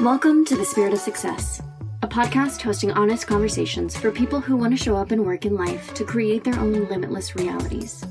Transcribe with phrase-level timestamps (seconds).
[0.00, 1.62] Welcome to The Spirit of Success,
[2.02, 5.54] a podcast hosting honest conversations for people who want to show up and work in
[5.54, 8.04] life to create their own limitless realities.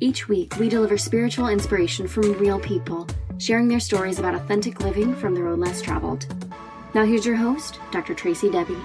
[0.00, 5.14] Each week, we deliver spiritual inspiration from real people, sharing their stories about authentic living
[5.14, 6.26] from the road less traveled.
[6.94, 8.14] Now, here's your host, Dr.
[8.14, 8.78] Tracy Debbie.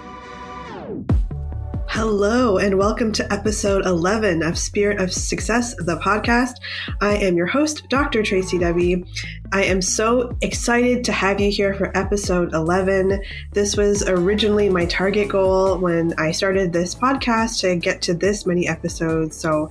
[1.94, 6.54] Hello, and welcome to episode 11 of Spirit of Success, the podcast.
[7.02, 8.24] I am your host, Dr.
[8.24, 9.04] Tracy Debbie.
[9.52, 13.22] I am so excited to have you here for episode 11.
[13.52, 18.46] This was originally my target goal when I started this podcast to get to this
[18.46, 19.36] many episodes.
[19.36, 19.70] So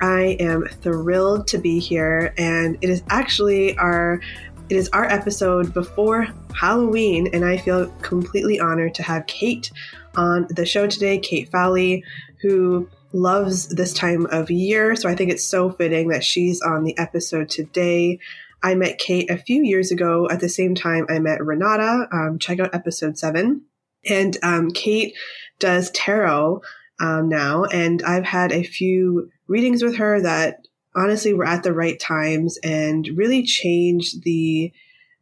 [0.00, 4.22] I am thrilled to be here, and it is actually our
[4.70, 9.70] it is our episode before Halloween, and I feel completely honored to have Kait
[10.16, 12.04] on the show today, Kait Fowlie,
[12.42, 14.94] who loves this time of year.
[14.96, 18.18] So I think it's so fitting that she's on the episode today.
[18.62, 22.08] I met Kait a few years ago at the same time I met Renata.
[22.12, 23.62] Um, check out episode seven.
[24.08, 25.12] And um, Kait
[25.58, 26.62] does tarot
[27.00, 31.72] um, now, and I've had a few readings with her that honestly were at the
[31.72, 34.72] right times and really changed the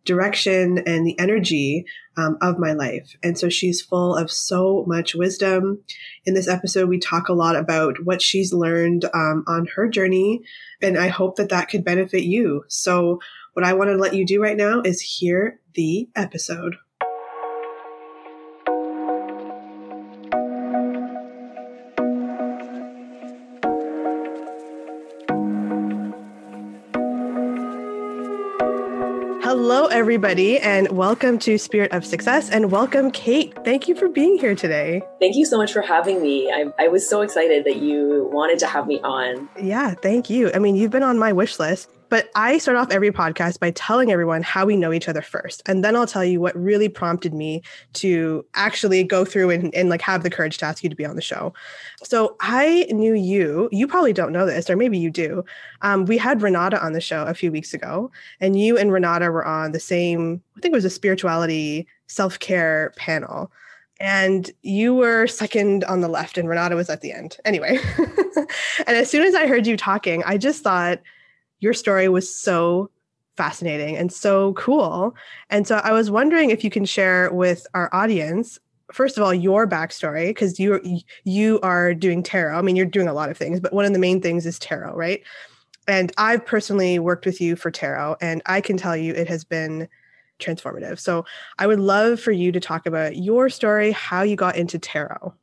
[0.05, 1.85] direction and the energy
[2.19, 3.17] um, of my life.
[3.23, 5.83] And so she's full of so much wisdom.
[6.27, 10.43] In this episode, we talk a lot about what she's learned um, on her journey.
[10.83, 12.65] And I hope that that could benefit you.
[12.69, 13.21] So,
[13.55, 16.77] what I want to let you do right now is hear the episode.
[30.09, 33.63] Everybody, and welcome to Spirit of Success, and welcome, Kait.
[33.63, 35.03] Thank you for being here today.
[35.21, 36.51] Thank you so much for having me.
[36.51, 39.51] I, I, was so excited that you wanted to have me on.
[39.61, 40.51] Yeah, thank you.
[40.55, 43.71] I mean, you've been on my wish list but I start off every podcast by
[43.73, 45.63] telling everyone how we know each other first.
[45.67, 47.63] And then I'll tell you what really prompted me
[47.95, 51.07] to actually go through and, and like have the courage to ask you to be
[51.07, 51.53] on the show.
[52.03, 55.45] So I knew you, you probably don't know this, or maybe you do.
[55.83, 59.31] Um, we had Renata on the show a few weeks ago, and you and Renata
[59.31, 63.53] were on the same, I think it was a spirituality self care panel
[64.01, 67.37] and you were second on the left and Renata was at the end.
[67.45, 71.01] Anyway, and as soon as I heard you talking, I just thought
[71.61, 72.91] your story was so
[73.37, 75.15] fascinating and so cool.
[75.51, 78.59] And so I was wondering if you can share with our audience
[78.93, 80.81] first of all your backstory because you
[81.25, 82.59] you are doing tarot.
[82.59, 84.59] I mean, you're doing a lot of things, but one of the main things is
[84.59, 85.23] tarot, right?
[85.87, 89.45] And I've personally worked with you for tarot, and I can tell you it has
[89.45, 89.89] been
[90.39, 90.99] transformative.
[90.99, 91.25] So
[91.59, 95.35] I would love for you to talk about your story, how you got into tarot.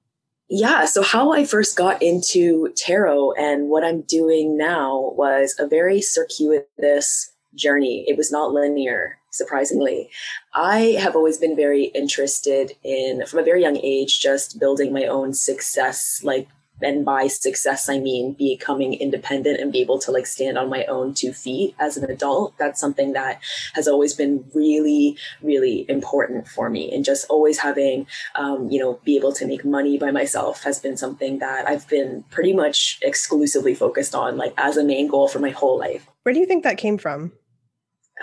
[0.50, 0.86] Yeah.
[0.86, 6.02] So, how I first got into tarot and what I'm doing now was a very
[6.02, 8.06] circuitous journey.
[8.08, 10.10] It was not linear, surprisingly.
[10.54, 15.06] I have always been very interested in, from a very young age, just building my
[15.06, 16.48] own success, like
[16.81, 20.84] and by success i mean becoming independent and be able to like stand on my
[20.86, 22.58] own two feet as an adult.
[22.58, 23.41] That's something that
[23.74, 26.94] has always been really really important for me.
[26.94, 30.80] And just always having um, you know be able to make money by myself has
[30.80, 35.28] been something that i've been pretty much exclusively focused on like as a main goal
[35.28, 36.08] for my whole life.
[36.24, 37.31] Where do you think that came from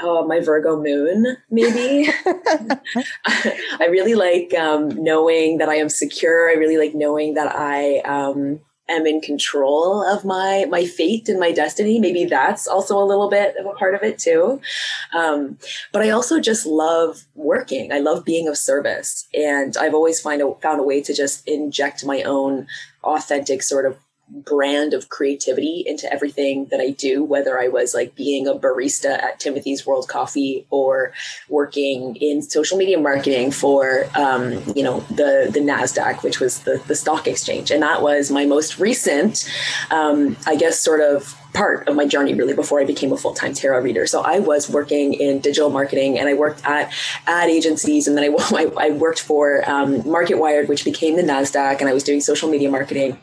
[0.01, 2.09] oh, my Virgo moon, maybe.
[3.27, 6.49] I really like um, knowing that I am secure.
[6.49, 11.39] I really like knowing that I um, am in control of my my fate and
[11.39, 11.99] my destiny.
[11.99, 14.61] Maybe that's also a little bit of a part of it too.
[15.15, 15.59] Um,
[15.93, 17.93] but I also just love working.
[17.93, 21.47] I love being of service, and I've always find a, found a way to just
[21.47, 22.67] inject my own
[23.05, 23.99] authentic sort of
[24.33, 29.23] brand of creativity into everything that I do, whether I was like being a barista
[29.23, 31.13] at Timothy's World Coffee or
[31.49, 36.83] working in social media marketing for, um, you know, the, the NASDAQ, which was the,
[36.87, 37.71] the stock exchange.
[37.71, 39.49] And that was my most recent,
[39.91, 43.35] um, I guess, sort of part of my journey really before I became a full
[43.35, 44.07] time tarot reader.
[44.07, 46.93] So I was working in digital marketing and I worked at
[47.27, 51.89] ad agencies and then I, I, worked for um, Marketwired, which became the NASDAQ, and
[51.89, 53.19] I was doing social media marketing.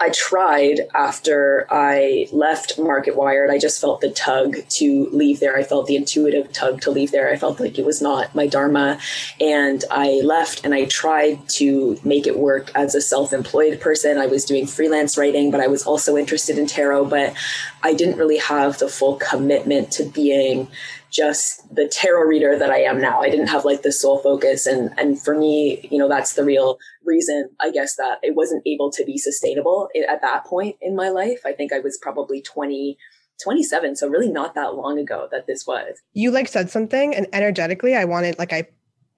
[0.00, 3.50] I tried after I left Marketwired.
[3.50, 5.56] I just felt the tug to leave there.
[5.56, 7.30] I felt the intuitive tug to leave there.
[7.30, 8.98] I felt like it was not my dharma.
[9.40, 14.18] And I left and I tried to make it work as a self employed person.
[14.18, 17.06] I was doing freelance writing, but I was also interested in tarot.
[17.06, 17.34] But
[17.82, 20.68] I didn't really have the full commitment to being
[21.10, 23.20] just the tarot reader that I am now.
[23.20, 24.66] I didn't have like the sole focus.
[24.66, 28.66] And, and for me, you know, that's the real reason, I guess, that it wasn't
[28.66, 31.40] able to be sustainable at that point in my life.
[31.44, 32.98] I think I was probably 20,
[33.42, 33.96] 27.
[33.96, 35.98] So really not that long ago that this was.
[36.14, 38.66] You like said something and energetically, I wanted, like, I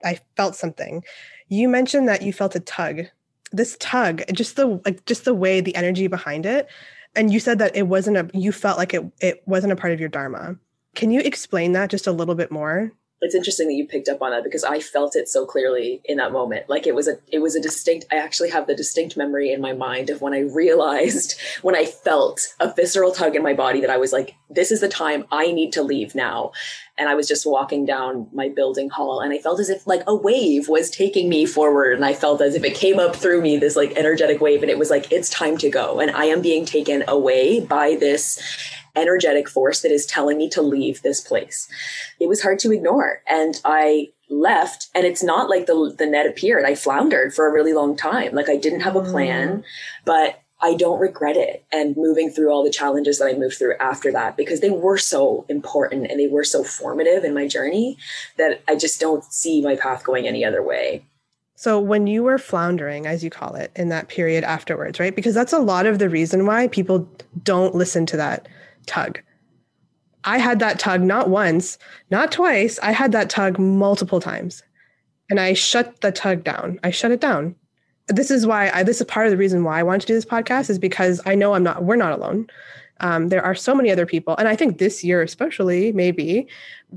[0.05, 1.05] I felt something.
[1.49, 3.03] You mentioned that you felt a tug.
[3.53, 6.69] This tug, just the like just the way the energy behind it.
[7.17, 9.93] And you said that it wasn't a you felt like it it wasn't a part
[9.93, 10.57] of your dharma.
[10.95, 12.93] Can you explain that just a little bit more?
[13.23, 16.19] It's interesting that you picked up on that because I felt it so clearly in
[16.19, 16.69] that moment.
[16.69, 19.61] Like it was a it was a distinct I actually have the distinct memory in
[19.61, 23.81] my mind of when I realized when I felt a visceral tug in my body
[23.81, 26.53] that I was like this is the time I need to leave now.
[26.99, 30.03] And I was just walking down my building hall and I felt as if like
[30.07, 33.41] a wave was taking me forward and I felt as if it came up through
[33.41, 36.27] me this like energetic wave and it was like it's time to go and I
[36.27, 38.39] am being taken away by this
[38.97, 41.69] energetic force that is telling me to leave this place.
[42.19, 43.23] It was hard to ignore.
[43.29, 46.65] And I left and it's not like the the net appeared.
[46.65, 48.35] I floundered for a really long time.
[48.35, 49.65] Like I didn't have a plan, mm.
[50.05, 53.77] but I don't regret it and moving through all the challenges that I moved through
[53.79, 57.99] after that because they were so important and they were so formative in my journey
[58.39, 61.05] that I just don't see my path going any other way.
[61.59, 65.17] So, when you were floundering, as you call it, in that period afterwards, right?
[65.17, 67.09] Because that's a lot of the reason why people
[67.43, 68.47] don't listen to that
[68.87, 69.21] tug.
[70.25, 71.79] I had that tug not once,
[72.11, 72.79] not twice.
[72.83, 74.62] I had that tug multiple times.
[75.31, 76.79] And I shut the tug down.
[76.83, 77.55] I shut it down.
[78.09, 80.15] This is why I, this is part of the reason why I wanted to do
[80.15, 82.47] this podcast is because I know I'm not, we're not alone.
[83.00, 84.37] Um, there are so many other people.
[84.37, 86.49] And I think this year, especially, maybe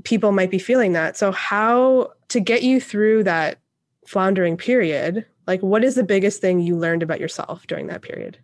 [0.04, 1.16] people might be feeling that.
[1.16, 3.58] So, how to get you through that
[4.06, 8.38] floundering period, like what is the biggest thing you learned about yourself during that period?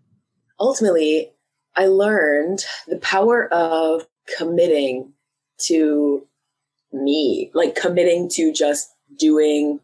[0.60, 1.32] Ultimately,
[1.76, 4.06] I learned the power of
[4.37, 5.12] committing
[5.67, 6.26] to
[6.93, 9.81] me, like committing to just doing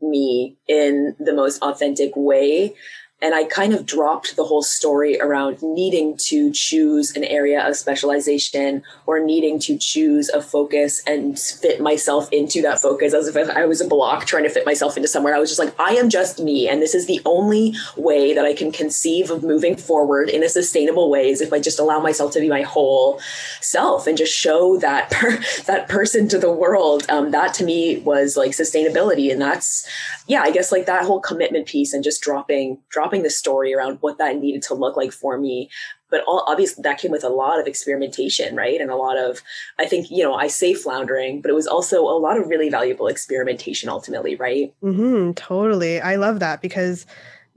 [0.00, 2.74] me in the most authentic way
[3.20, 7.74] and I kind of dropped the whole story around needing to choose an area of
[7.74, 13.36] specialization or needing to choose a focus and fit myself into that focus as if
[13.50, 15.34] I was a block trying to fit myself into somewhere.
[15.34, 16.68] I was just like, I am just me.
[16.68, 20.48] And this is the only way that I can conceive of moving forward in a
[20.48, 23.20] sustainable way is if I just allow myself to be my whole
[23.60, 27.04] self and just show that, per- that person to the world.
[27.08, 29.32] Um, that to me was like sustainability.
[29.32, 29.88] And that's,
[30.28, 33.98] yeah, I guess like that whole commitment piece and just dropping, dropping the story around
[34.00, 35.70] what that needed to look like for me.
[36.10, 38.80] But all, obviously that came with a lot of experimentation right?
[38.80, 39.42] And a lot of
[39.78, 42.68] i think you know i say floundering but it was also a lot of really
[42.68, 44.74] valuable experimentation ultimately right?
[44.82, 46.00] Mm-hmm, totally.
[46.00, 47.06] I love that because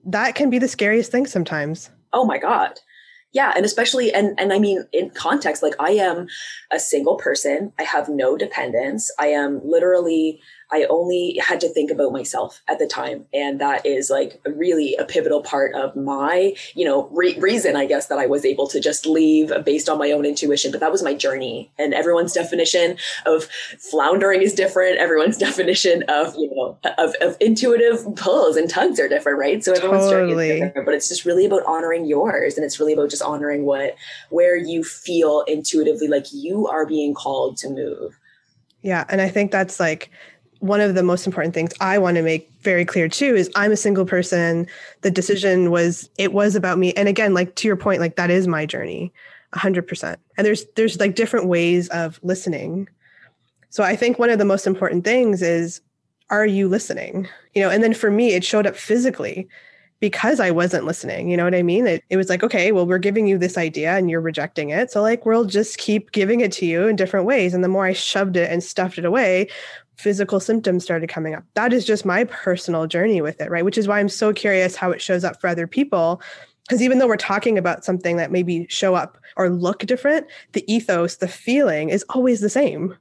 [0.06, 1.90] that can be the scariest thing sometimes.
[2.14, 2.80] Oh my god.
[3.32, 6.28] Yeah and especially and and i mean in context like i am
[6.72, 7.72] a single person.
[7.80, 9.12] I have no dependents.
[9.18, 13.26] I am literally I only had to think about myself at the time.
[13.34, 17.86] And that is like really a pivotal part of my, you know, re- reason, I
[17.86, 20.72] guess, that I was able to just leave based on my own intuition.
[20.72, 21.72] But that was my journey.
[21.78, 24.98] And everyone's definition of floundering is different.
[24.98, 29.64] Everyone's definition of, you know, of, of intuitive pulls and tugs are different, right?
[29.64, 30.48] So everyone's totally.
[30.48, 30.86] journey is different.
[30.86, 32.56] But it's just really about honoring yours.
[32.56, 33.96] And it's really about just honoring what,
[34.30, 38.18] where you feel intuitively like you are being called to move.
[38.82, 39.06] Yeah.
[39.10, 40.10] And I think that's like,
[40.62, 43.72] one of the most important things I want to make very clear too is I'm
[43.72, 44.68] a single person.
[45.02, 46.94] The decision was it was about me.
[46.94, 49.12] And again, like to your point, like that is my journey,
[49.54, 50.20] hundred percent.
[50.38, 52.88] And there's there's like different ways of listening.
[53.70, 55.82] So I think one of the most important things is
[56.30, 57.28] are you listening?
[57.56, 59.48] You know, and then for me, it showed up physically
[60.00, 61.30] because I wasn't listening.
[61.30, 61.88] You know what I mean?
[61.88, 64.92] It, it was like, okay, well, we're giving you this idea and you're rejecting it.
[64.92, 67.54] So, like, we'll just keep giving it to you in different ways.
[67.54, 69.48] And the more I shoved it and stuffed it away,
[70.02, 71.44] physical symptoms started coming up.
[71.54, 73.64] That is just my personal journey with it, right?
[73.64, 76.22] Which is why I'm so curious how it shows up for other people.
[76.68, 80.64] Because even though we're talking about something that maybe show up or look different, the
[80.72, 82.98] ethos, the feeling is always the same.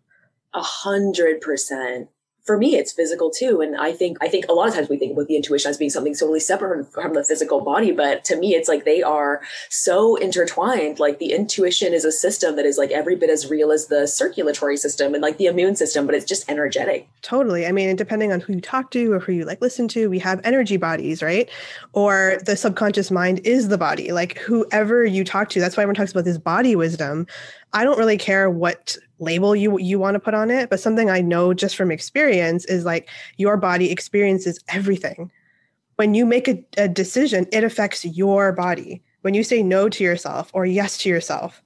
[0.55, 2.09] A hundred percent
[2.45, 3.61] for me it's physical too.
[3.61, 5.77] And i think i think a lot of times we think about the intuition as
[5.77, 9.41] being something totally separate from the physical body but to me it's like they are
[9.69, 10.99] so intertwined.
[10.99, 14.07] Like the intuition is a system that is like every bit as real as the
[14.07, 17.09] circulatory system and like the immune system but it's just energetic.
[17.23, 17.67] Totally.
[17.67, 20.19] I mean depending on who you talk to or who you like listen to we
[20.19, 21.49] have energy bodies right?
[21.93, 24.13] Or the subconscious mind is the body.
[24.13, 27.27] Like whoever you talk to that's why everyone talks about this body wisdom.
[27.73, 31.11] I don't really care what label you you want to put on it, but something
[31.11, 35.31] I know just from experience is like your body experiences everything.
[35.97, 39.03] When you make a, a decision, it affects your body.
[39.21, 41.63] When you say no to yourself or yes to yourself,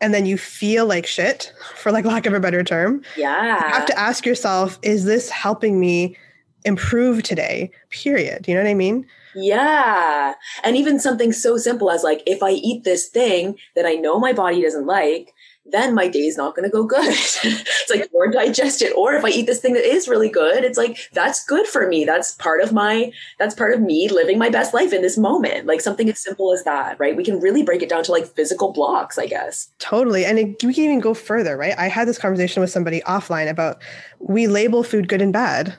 [0.00, 3.02] and then you feel like shit, for like lack of a better term.
[3.16, 3.66] Yeah.
[3.66, 6.16] You have to ask yourself, is this helping me
[6.64, 7.70] improve today?
[7.90, 8.46] Period.
[8.46, 9.06] You know what I mean?
[9.34, 10.34] Yeah.
[10.62, 14.18] And even something so simple as like, if I eat this thing that I know
[14.18, 15.33] my body doesn't like,
[15.66, 17.06] then my day is not going to go good.
[17.08, 18.92] it's like, or digest it.
[18.96, 21.88] Or if I eat this thing that is really good, it's like, that's good for
[21.88, 22.04] me.
[22.04, 25.66] That's part of my, that's part of me living my best life in this moment.
[25.66, 27.16] Like something as simple as that, right?
[27.16, 29.70] We can really break it down to like physical blocks, I guess.
[29.78, 30.24] Totally.
[30.24, 31.74] And it, we can even go further, right?
[31.78, 33.82] I had this conversation with somebody offline about
[34.18, 35.76] we label food good and bad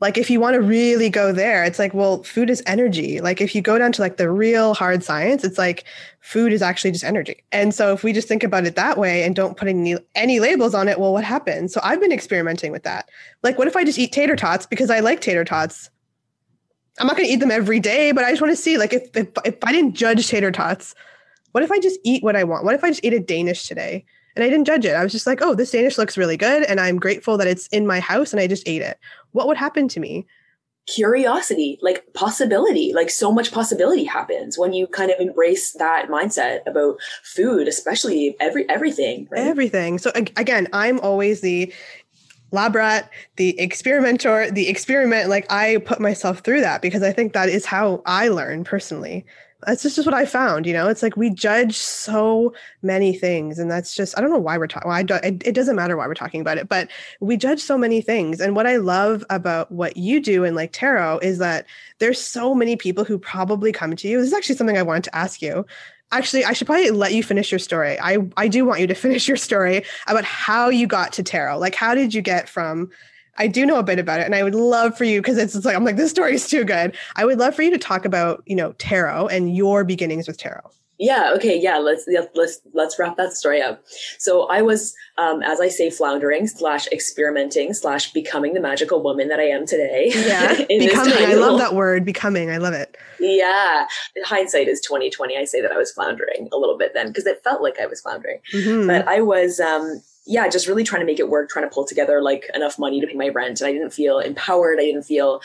[0.00, 3.20] like if you want to really go there it's like well food is energy.
[3.20, 5.84] Like if you go down to like the real hard science it's like
[6.20, 7.42] food is actually just energy.
[7.52, 10.40] And so if we just think about it that way and don't put any any
[10.40, 11.72] labels on it well what happens?
[11.72, 13.08] So i've been experimenting with that.
[13.42, 14.66] Like what if i just eat tater tots?
[14.66, 15.90] Because i like tater tots.
[16.98, 18.92] I'm not going to eat them every day but i just want to see like
[18.92, 20.94] if, if if i didn't judge tater tots
[21.52, 22.64] what if i just eat what i want?
[22.64, 24.04] What if i just ate a danish today
[24.36, 24.94] and I didn't judge it.
[24.94, 26.62] I was just like, oh, this Danish looks really good.
[26.64, 28.98] And I'm grateful that it's in my house and I just ate it.
[29.32, 30.26] What would happen to me?
[30.86, 36.60] Curiosity, like possibility, like so much possibility happens when you kind of embrace that mindset
[36.66, 39.26] about food, especially every everything.
[39.30, 39.40] Right?
[39.40, 39.98] Everything.
[39.98, 41.72] So again, I'm always the
[42.52, 45.28] lab rat, the experimenter, the experiment.
[45.28, 49.26] Like I put myself through that because I think that is how I learn personally
[49.66, 50.64] that's just what I found.
[50.64, 54.38] You know, it's like we judge so many things, and that's just I don't know
[54.38, 54.88] why we're talking.
[54.88, 56.88] Well, it, it doesn't matter why we're talking about it, but
[57.20, 58.40] we judge so many things.
[58.40, 61.66] And what I love about what you do in like tarot is that
[61.98, 64.18] there's so many people who probably come to you.
[64.18, 65.66] This is actually something I wanted to ask you.
[66.12, 67.98] Actually, I should probably let you finish your story.
[68.00, 71.58] I I do want you to finish your story about how you got to tarot.
[71.58, 72.90] Like, how did you get from
[73.38, 75.54] I do know a bit about it, and I would love for you because it's,
[75.54, 76.96] it's like I'm like this story is too good.
[77.16, 80.38] I would love for you to talk about you know tarot and your beginnings with
[80.38, 80.70] tarot.
[80.98, 81.32] Yeah.
[81.36, 81.60] Okay.
[81.60, 81.76] Yeah.
[81.78, 83.84] Let's let's let's wrap that story up.
[84.18, 89.28] So I was, um, as I say, floundering slash experimenting slash becoming the magical woman
[89.28, 90.10] that I am today.
[90.14, 90.54] Yeah.
[90.68, 91.12] becoming.
[91.14, 92.04] I love that word.
[92.04, 92.50] Becoming.
[92.50, 92.96] I love it.
[93.20, 93.86] Yeah.
[94.24, 95.36] Hindsight is twenty twenty.
[95.36, 97.86] I say that I was floundering a little bit then because it felt like I
[97.86, 98.86] was floundering, mm-hmm.
[98.86, 99.60] but I was.
[99.60, 102.78] Um, yeah, just really trying to make it work, trying to pull together like enough
[102.78, 103.60] money to pay my rent.
[103.60, 104.78] And I didn't feel empowered.
[104.80, 105.40] I didn't feel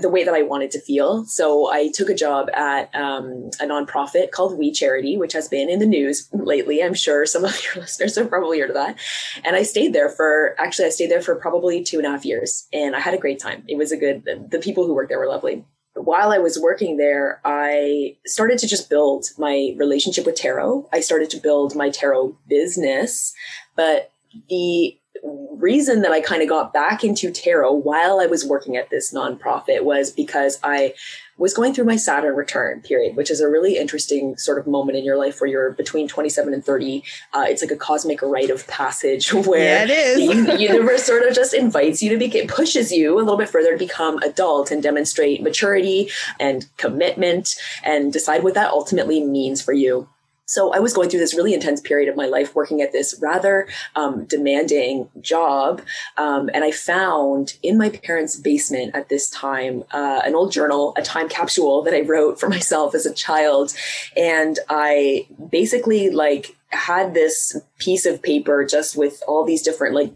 [0.00, 1.24] the way that I wanted to feel.
[1.26, 5.68] So I took a job at um, a nonprofit called We Charity, which has been
[5.68, 6.82] in the news lately.
[6.82, 8.98] I'm sure some of your listeners have probably heard of that.
[9.44, 12.24] And I stayed there for, actually, I stayed there for probably two and a half
[12.24, 13.64] years and I had a great time.
[13.68, 16.96] It was a good, the people who worked there were lovely while I was working
[16.96, 20.88] there, I started to just build my relationship with tarot.
[20.92, 23.34] I started to build my tarot business,
[23.76, 24.11] but
[24.48, 28.90] the reason that I kind of got back into tarot while I was working at
[28.90, 30.94] this nonprofit was because I
[31.38, 34.98] was going through my Saturn return period, which is a really interesting sort of moment
[34.98, 37.02] in your life where you're between 27 and 30.
[37.32, 41.54] Uh, it's like a cosmic rite of passage where yeah, the universe sort of just
[41.54, 45.42] invites you to be, pushes you a little bit further to become adult and demonstrate
[45.42, 50.08] maturity and commitment and decide what that ultimately means for you.
[50.52, 53.18] So I was going through this really intense period of my life working at this
[53.22, 53.66] rather
[53.96, 55.80] um, demanding job.
[56.18, 60.92] Um, and I found in my parents' basement at this time uh, an old journal,
[60.98, 63.72] a time capsule that I wrote for myself as a child.
[64.14, 70.12] And I basically like had this piece of paper just with all these different like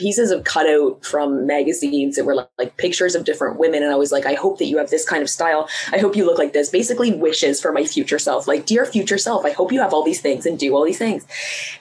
[0.00, 3.96] pieces of cutout from magazines that were like, like, pictures of different women and i
[3.96, 6.38] was like i hope that you have this kind of style i hope you look
[6.38, 9.78] like this basically wishes for my future self like dear future self i hope you
[9.78, 11.26] have all these things and do all these things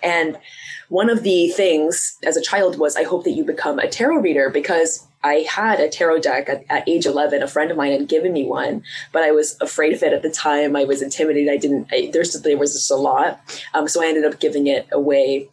[0.04, 0.38] and
[0.90, 4.18] one of the things as a child was i hope that you become a tarot
[4.18, 7.44] reader because I had a tarot deck at, at, age 11.
[7.44, 10.22] A friend of mine had given me one, but I was afraid of it at
[10.22, 10.78] the time.
[10.78, 11.52] I was intimidated.
[11.52, 12.22] I didn't, I, there
[12.58, 13.38] was just a lot.
[13.74, 15.50] Um, so I ended up giving it away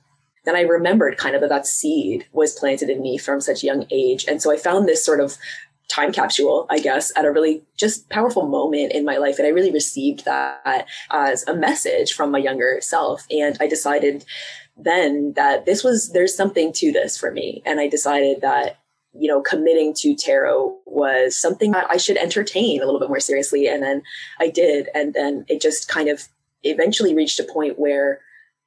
[0.47, 3.67] then I remembered kind of that that seed was planted in me from such a
[3.67, 4.25] young age.
[4.27, 5.37] And so I found this sort of
[5.89, 9.39] time capsule, I guess, at a really just powerful moment in my life.
[9.39, 13.27] And I really received that as a message from my younger self.
[13.31, 14.25] And I decided
[14.77, 17.63] then that this was, there's something to this for me.
[17.67, 18.79] And I decided that,
[19.13, 23.21] you know, committing to tarot was something that I should entertain a little bit more
[23.21, 23.67] seriously.
[23.67, 24.03] And then
[24.39, 24.89] I did.
[24.95, 26.29] And then it just kind of
[26.63, 28.21] eventually reached a point where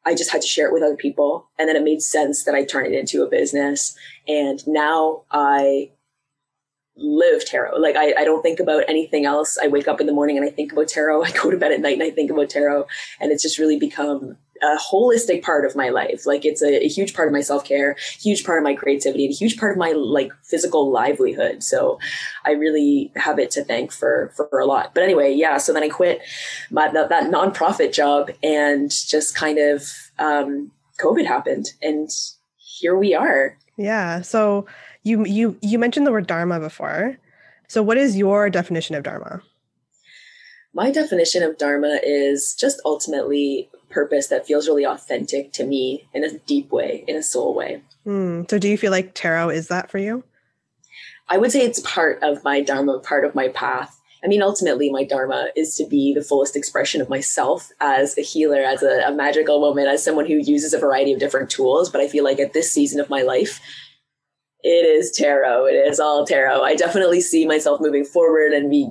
[0.05, 1.49] I just had to share it with other people.
[1.57, 3.95] And then it made sense that I turn it into a business.
[4.27, 5.91] And now I
[6.95, 7.77] live tarot.
[7.77, 9.57] Like I, I don't think about anything else.
[9.61, 11.23] I wake up in the morning and I think about tarot.
[11.25, 12.87] I go to bed at night and I think about tarot.
[13.19, 16.25] And it's just really become a holistic part of my life.
[16.25, 19.25] Like it's a, a huge part of my self care, huge part of my creativity,
[19.25, 21.63] and a huge part of my like physical livelihood.
[21.63, 21.99] So
[22.45, 24.93] I really have it to thank for for a lot.
[24.93, 25.57] But anyway, yeah.
[25.57, 26.21] So then I quit
[26.71, 29.83] my that, that nonprofit job and just kind of
[30.17, 32.09] um, COVID happened, and
[32.57, 33.57] here we are.
[33.77, 34.21] Yeah.
[34.21, 34.65] So
[35.03, 37.17] you you you mentioned the word dharma before.
[37.67, 39.41] So what is your definition of dharma?
[40.73, 46.23] My definition of Dharma is just ultimately purpose that feels really authentic to me in
[46.23, 47.81] a deep way, in a soul way.
[48.05, 48.49] Mm.
[48.49, 50.23] So, do you feel like tarot is that for you?
[51.27, 53.99] I would say it's part of my Dharma, part of my path.
[54.23, 58.21] I mean, ultimately, my Dharma is to be the fullest expression of myself as a
[58.21, 61.89] healer, as a, a magical woman, as someone who uses a variety of different tools.
[61.89, 63.61] But I feel like at this season of my life,
[64.61, 65.67] it is tarot.
[65.67, 66.63] It is all tarot.
[66.63, 68.89] I definitely see myself moving forward and be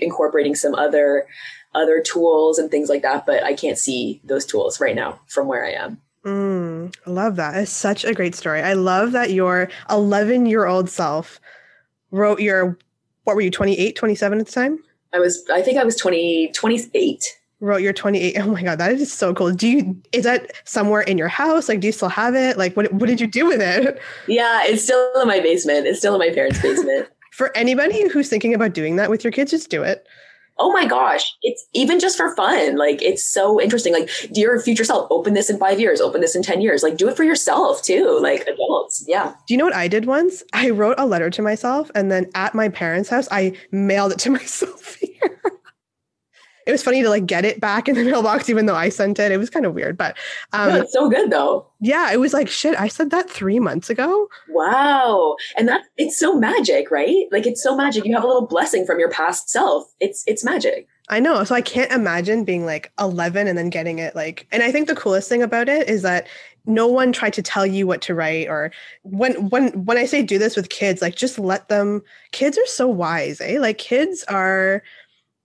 [0.00, 1.26] incorporating some other
[1.74, 5.48] other tools and things like that, but I can't see those tools right now from
[5.48, 6.00] where I am.
[6.24, 7.56] Mm, I love that.
[7.56, 8.62] It's such a great story.
[8.62, 11.40] I love that your 11 year old self
[12.10, 12.78] wrote your,
[13.24, 14.78] what were you, 28, 27 at the time?
[15.12, 18.92] I was, I think I was 20, 28 wrote your 28 oh my god that
[18.92, 22.08] is so cool do you is that somewhere in your house like do you still
[22.08, 25.40] have it like what, what did you do with it yeah it's still in my
[25.40, 29.24] basement it's still in my parents basement for anybody who's thinking about doing that with
[29.24, 30.06] your kids just do it
[30.58, 32.76] oh my gosh it's even just for fun.
[32.76, 33.92] Like it's so interesting.
[33.92, 36.82] Like dear future self open this in five years open this in 10 years.
[36.82, 39.34] Like do it for yourself too like adults yeah.
[39.46, 40.42] Do you know what i did once?
[40.52, 44.18] I wrote a letter to myself and then at my parents house i mailed it
[44.20, 45.40] to myself here
[46.66, 49.18] it was funny to like get it back in the mailbox, even though I sent
[49.18, 49.32] it.
[49.32, 50.16] It was kind of weird, but
[50.52, 51.66] um, no, it's so good though.
[51.80, 52.78] Yeah, it was like shit.
[52.78, 54.28] I said that three months ago.
[54.48, 57.26] Wow, and that it's so magic, right?
[57.30, 58.04] Like it's so magic.
[58.04, 59.84] You have a little blessing from your past self.
[60.00, 60.88] It's it's magic.
[61.10, 61.44] I know.
[61.44, 64.46] So I can't imagine being like 11 and then getting it like.
[64.50, 66.26] And I think the coolest thing about it is that
[66.66, 70.22] no one tried to tell you what to write or when when when I say
[70.22, 72.02] do this with kids, like just let them.
[72.32, 73.58] Kids are so wise, eh?
[73.60, 74.82] Like kids are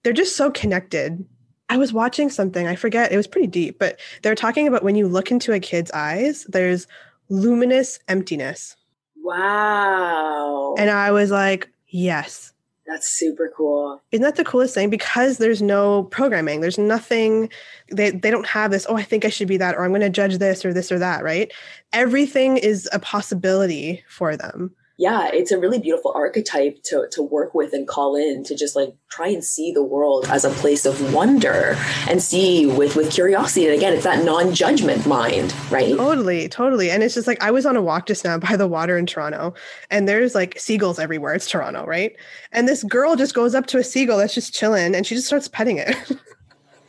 [0.04, 1.26] they're just so connected.
[1.70, 4.96] I was watching something, I forget, it was pretty deep, but they're talking about when
[4.96, 6.88] you look into a kid's eyes, there's
[7.30, 8.76] luminous emptiness.
[9.22, 10.74] Wow.
[10.78, 12.54] And I was like, yes.
[12.88, 14.02] That's super cool.
[14.12, 14.90] Isn't that the coolest thing?
[14.90, 16.62] Because there's no programming.
[16.62, 17.52] There's nothing
[17.92, 20.10] they they don't have this, oh, I think I should be that, or I'm gonna
[20.10, 21.52] judge this or this or that, right?
[21.94, 27.56] Everything is a possibility for them yeah, it's a really beautiful archetype to, to work
[27.56, 30.86] with and call in to just like try and see the world as a place
[30.86, 31.78] of wonder
[32.10, 33.66] and see with, with curiosity.
[33.66, 35.96] And again, it's that non-judgment mind, right?
[35.96, 36.92] Totally, totally.
[36.92, 39.06] And it's just like, I was on a walk just now by the water in
[39.06, 39.54] Toronto
[39.90, 41.34] and there's like seagulls everywhere.
[41.34, 42.14] It's Toronto, right?
[42.52, 45.28] And this girl just goes up to a seagull that's just chilling and she just
[45.28, 45.96] starts petting it.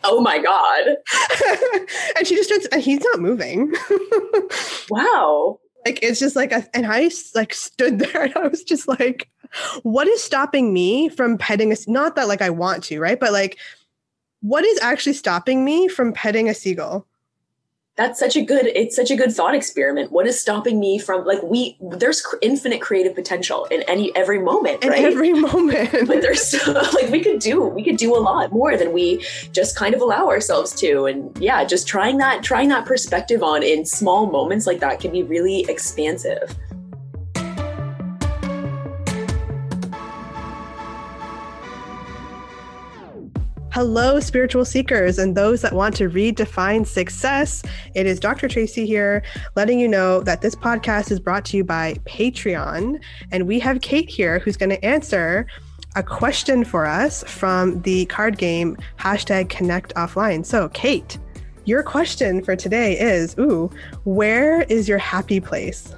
[0.03, 0.97] Oh my God.
[2.17, 3.71] and she just starts, and he's not moving.
[4.91, 8.89] wow like it's just like a, and i like stood there and i was just
[8.89, 9.29] like
[9.83, 13.19] what is stopping me from petting a not that like i want to right?
[13.19, 13.59] But like
[14.43, 17.07] what is actually stopping me from petting a seagull
[18.01, 20.11] that's such a good it's such a good thought experiment.
[20.11, 24.83] What is stopping me from like we there's infinite creative potential in any every moment
[24.83, 25.05] in right?
[25.05, 26.09] every moment.
[26.09, 29.23] But there's so, like we could do we could do a lot more than we
[29.53, 31.05] just kind of allow ourselves to.
[31.05, 35.13] And yeah just trying that trying that perspective on in small moments like that can
[35.13, 36.57] be really expansive
[43.73, 47.63] Hello, spiritual seekers and those that want to redefine success.
[47.95, 48.49] It is Dr.
[48.49, 49.23] Tracy here,
[49.55, 53.01] letting you know that this podcast is brought to you by Patreon.
[53.31, 55.47] And we have Kait here who's going to answer
[55.95, 60.45] a question for us from the card game hashtag connect offline.
[60.45, 61.19] So, Kait,
[61.65, 63.71] your question for today is Ooh,
[64.03, 65.95] where is your happy place?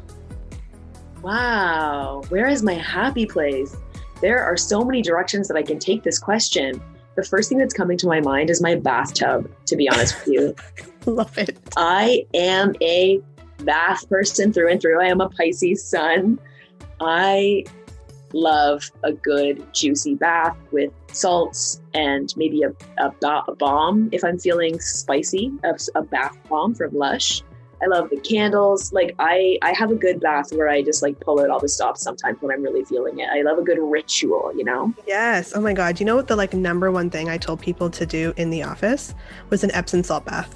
[1.22, 3.74] Wow, where is my happy place?
[4.20, 6.82] There are so many directions that I can take this question
[7.14, 10.28] the first thing that's coming to my mind is my bathtub, to be honest with
[10.28, 10.54] you.
[11.06, 11.58] Love it.
[11.76, 13.20] I am a
[13.58, 15.00] bath person through and through.
[15.00, 16.38] I am a Pisces sun.
[17.00, 17.64] I
[18.32, 23.12] love a good juicy bath with salts and maybe a, a,
[23.48, 27.42] a bomb if I'm feeling spicy, a, a bath bomb from Lush.
[27.82, 28.92] I love the candles.
[28.92, 31.68] Like I, I have a good bath where I just like pull out all the
[31.68, 33.28] stops sometimes when I'm really feeling it.
[33.28, 34.94] I love a good ritual, you know?
[35.06, 35.52] Yes.
[35.54, 35.98] Oh my God.
[35.98, 38.62] You know what the like number one thing I told people to do in the
[38.62, 39.14] office
[39.50, 40.54] was an Epsom salt bath.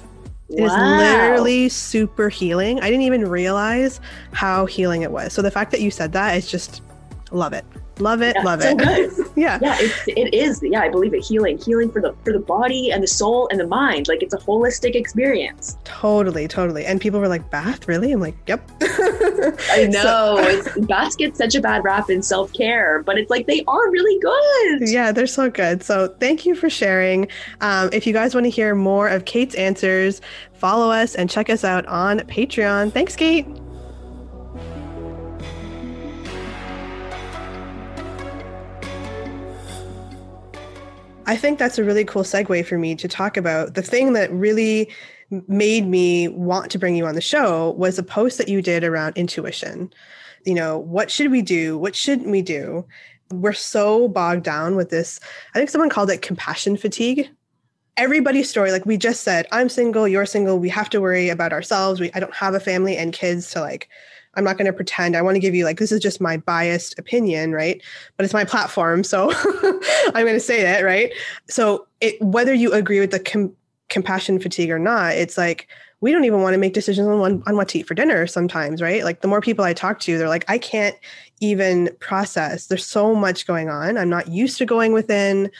[0.49, 0.67] It wow.
[0.67, 2.79] is literally super healing.
[2.79, 3.99] I didn't even realize
[4.31, 5.33] how healing it was.
[5.33, 6.81] So the fact that you said that is just
[7.31, 7.65] love it.
[7.99, 8.77] Love it, yeah, love so it.
[8.77, 9.27] Good.
[9.35, 10.61] yeah, yeah, it's, it is.
[10.63, 11.23] Yeah, I believe it.
[11.23, 14.07] Healing, healing for the for the body and the soul and the mind.
[14.07, 15.77] Like it's a holistic experience.
[15.83, 16.85] Totally, totally.
[16.85, 18.71] And people were like, "Bath, really?" I'm like, "Yep."
[19.69, 20.61] I know.
[20.63, 23.91] So, baths get such a bad rap in self care, but it's like they are
[23.91, 24.89] really good.
[24.89, 25.83] Yeah, they're so good.
[25.83, 27.27] So thank you for sharing.
[27.61, 30.21] Um, if you guys want to hear more of Kait's answers,
[30.53, 32.91] follow us and check us out on Patreon.
[32.91, 33.66] Thanks, Kait.
[41.27, 43.73] I think that's a really cool segue for me to talk about.
[43.73, 44.89] The thing that really
[45.47, 48.85] made me want to bring you on the show was a post that you did
[48.85, 49.93] around intuition.
[50.45, 51.77] You know, what should we do?
[51.77, 52.85] What shouldn't we do?
[53.29, 55.19] We're so bogged down with this.
[55.53, 57.29] I think someone called it compassion fatigue.
[57.97, 61.51] Everybody's story, like we just said, I'm single, you're single, we have to worry about
[61.51, 61.99] ourselves.
[61.99, 63.89] We I don't have a family and kids to like
[64.37, 65.17] I'm not going to pretend.
[65.17, 67.81] I want to give you like this is just my biased opinion, right?
[68.15, 69.31] But it's my platform, so
[70.13, 71.11] I'm going to say it, right?
[71.49, 73.55] So it, whether you agree with the com-
[73.89, 75.67] compassion fatigue or not, it's like
[75.99, 78.27] we don't even want to make decisions on, one, on what to eat for dinner
[78.27, 79.03] sometimes, right?
[79.03, 80.95] Like the more people I talk to, they're like, I can't
[81.39, 82.67] even process.
[82.67, 83.97] There's so much going on.
[83.97, 85.51] I'm not used to going within.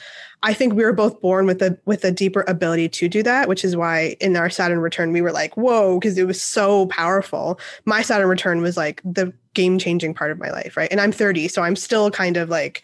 [0.42, 3.48] I think we were both born with a with a deeper ability to do that,
[3.48, 6.86] which is why in our Saturn return we were like, whoa, because it was so
[6.86, 7.58] powerful.
[7.84, 10.90] My Saturn return was like the game changing part of my life, right?
[10.90, 12.82] And I'm 30, so I'm still kind of like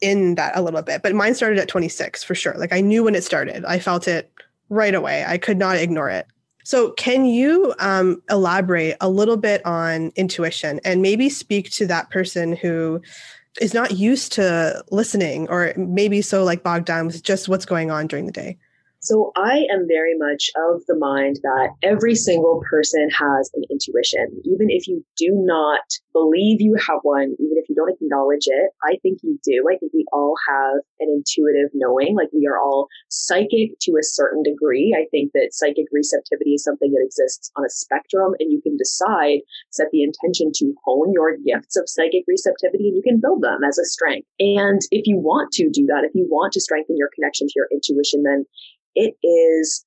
[0.00, 1.02] in that a little bit.
[1.02, 2.54] But mine started at 26 for sure.
[2.56, 3.64] Like I knew when it started.
[3.64, 4.32] I felt it
[4.68, 5.24] right away.
[5.26, 6.26] I could not ignore it.
[6.70, 12.10] So, can you um, elaborate a little bit on intuition and maybe speak to that
[12.10, 13.02] person who
[13.60, 17.90] is not used to listening or maybe so like bogged down with just what's going
[17.90, 18.56] on during the day?
[19.00, 24.28] So I am very much of the mind that every single person has an intuition.
[24.44, 25.80] Even if you do not
[26.12, 29.64] believe you have one, even if you don't acknowledge it, I think you do.
[29.72, 32.14] I think we all have an intuitive knowing.
[32.14, 34.92] Like we are all psychic to a certain degree.
[34.92, 38.76] I think that psychic receptivity is something that exists on a spectrum and you can
[38.76, 43.40] decide, set the intention to hone your gifts of psychic receptivity and you can build
[43.40, 44.28] them as a strength.
[44.38, 47.54] And if you want to do that, if you want to strengthen your connection to
[47.56, 48.44] your intuition, then
[48.94, 49.84] it is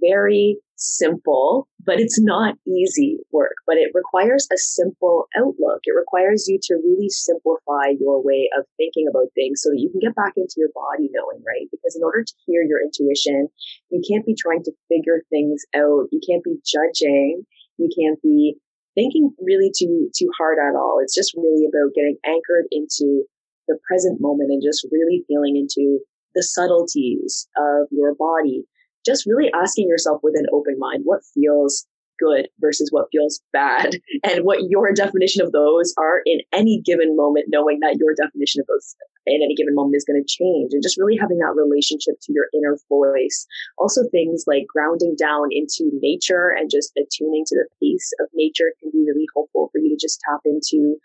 [0.00, 5.80] very simple, but it's not easy work, but it requires a simple outlook.
[5.84, 9.90] It requires you to really simplify your way of thinking about things so that you
[9.90, 11.68] can get back into your body knowing, right?
[11.70, 13.48] Because in order to hear your intuition,
[13.90, 16.10] you can't be trying to figure things out.
[16.12, 17.46] You can't be judging.
[17.78, 18.56] You can't be
[18.94, 20.98] thinking really too, too hard at all.
[21.02, 23.24] It's just really about getting anchored into
[23.68, 26.00] the present moment and just really feeling into
[26.34, 28.64] the subtleties of your body,
[29.04, 31.86] just really asking yourself with an open mind what feels
[32.18, 37.16] good versus what feels bad and what your definition of those are in any given
[37.16, 38.94] moment, knowing that your definition of those
[39.26, 42.32] in any given moment is going to change and just really having that relationship to
[42.32, 43.46] your inner voice.
[43.78, 48.72] Also things like grounding down into nature and just attuning to the pace of nature
[48.80, 50.96] can be really helpful for you to just tap into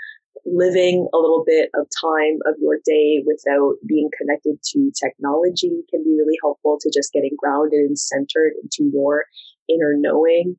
[0.45, 6.03] living a little bit of time of your day without being connected to technology can
[6.03, 9.25] be really helpful to just getting grounded and centered into your
[9.67, 10.55] inner knowing.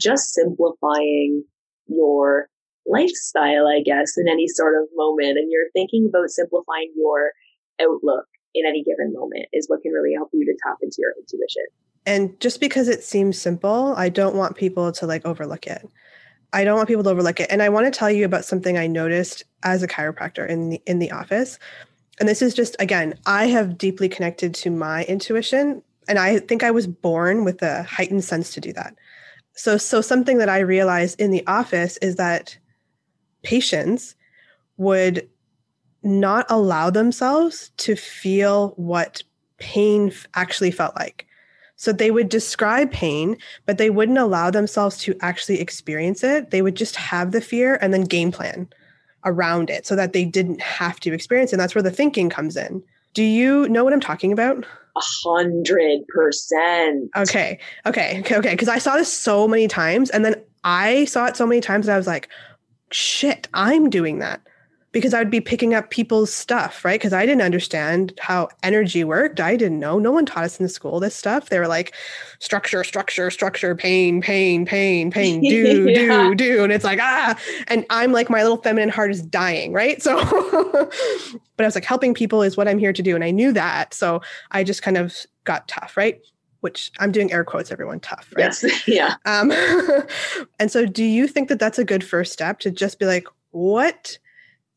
[0.00, 1.44] Just simplifying
[1.86, 2.48] your
[2.86, 5.38] lifestyle, I guess, in any sort of moment.
[5.38, 7.32] And you're thinking about simplifying your
[7.80, 11.14] outlook in any given moment is what can really help you to tap into your
[11.18, 11.66] intuition.
[12.06, 15.88] And just because it seems simple, I don't want people to like overlook it.
[16.52, 17.50] I don't want people to overlook it.
[17.50, 20.82] And I want to tell you about something I noticed as a chiropractor in the
[20.86, 21.58] in the office.
[22.18, 26.62] And this is just again, I have deeply connected to my intuition and I think
[26.62, 28.96] I was born with a heightened sense to do that.
[29.54, 32.56] So so something that I realized in the office is that
[33.42, 34.16] patients
[34.76, 35.28] would
[36.02, 39.22] not allow themselves to feel what
[39.58, 41.26] pain actually felt like.
[41.80, 46.50] So they would describe pain, but they wouldn't allow themselves to actually experience it.
[46.50, 48.68] They would just have the fear and then game plan
[49.24, 51.54] around it so that they didn't have to experience it.
[51.54, 52.82] And that's where the thinking comes in.
[53.14, 54.66] Do you know what I'm talking about?
[54.94, 57.08] A hundred percent.
[57.16, 57.58] Okay.
[57.86, 58.20] Okay.
[58.20, 58.36] Okay.
[58.36, 58.50] Okay.
[58.50, 61.86] Because I saw this so many times and then I saw it so many times
[61.86, 62.28] that I was like,
[62.90, 64.42] shit, I'm doing that
[64.92, 66.98] because I would be picking up people's stuff, right?
[66.98, 69.38] Because I didn't understand how energy worked.
[69.38, 70.00] I didn't know.
[70.00, 71.48] No one taught us in the school this stuff.
[71.48, 71.94] They were like
[72.40, 76.28] structure, structure, structure, pain, pain, pain, pain, do, yeah.
[76.28, 76.64] do, do.
[76.64, 77.38] And it's like, ah.
[77.68, 80.02] And I'm like, my little feminine heart is dying, right?
[80.02, 80.16] So,
[81.56, 83.14] but I was like, helping people is what I'm here to do.
[83.14, 83.94] And I knew that.
[83.94, 86.20] So I just kind of got tough, right?
[86.62, 88.42] Which I'm doing air quotes, everyone, tough, right?
[88.44, 88.64] Yes.
[88.88, 89.14] Yeah.
[89.24, 89.52] Um,
[90.58, 93.28] and so do you think that that's a good first step to just be like,
[93.52, 94.18] what?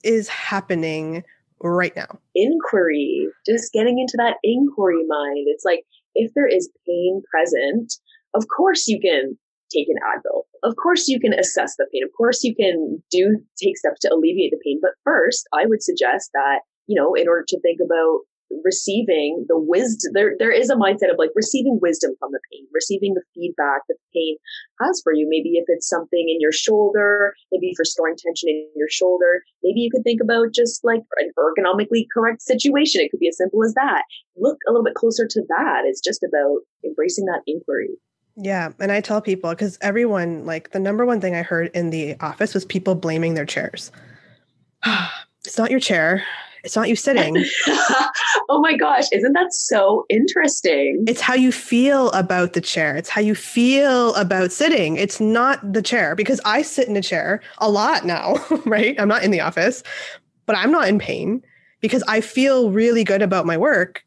[0.04, 1.24] Is happening
[1.62, 2.20] right now?
[2.36, 5.46] Inquiry, just getting into that inquiry mind.
[5.48, 5.84] It's like
[6.16, 7.94] if there is pain present,
[8.34, 9.38] of course you can
[9.74, 10.44] take an Advil.
[10.62, 12.04] Of course you can assess the pain.
[12.04, 14.80] Of course you can do take steps to alleviate the pain.
[14.82, 18.20] But first, I would suggest that, you know, in order to think about
[18.64, 22.66] receiving the wisdom there there is a mindset of like receiving wisdom from the pain
[22.74, 24.38] receiving the feedback that the pain
[24.82, 28.68] has for you maybe if it's something in your shoulder maybe for storing tension in
[28.76, 33.20] your shoulder maybe you could think about just like an ergonomically correct situation it could
[33.20, 34.04] be as simple as that
[34.38, 37.90] look a little bit closer to that it's just about embracing that inquiry
[38.36, 38.72] yeah.
[38.80, 42.16] And I tell people because everyone, like the number one thing I heard in the
[42.20, 43.92] office was people blaming their chairs.
[45.46, 46.24] it's not your chair.
[46.64, 47.36] It's not you sitting.
[48.50, 49.06] oh my gosh.
[49.12, 51.04] Isn't that so interesting?
[51.08, 52.96] It's how you feel about the chair.
[52.96, 54.96] It's how you feel about sitting.
[54.98, 59.00] It's not the chair because I sit in a chair a lot now, right?
[59.00, 59.84] I'm not in the office,
[60.46, 61.44] but I'm not in pain
[61.82, 64.04] because I feel really good about my work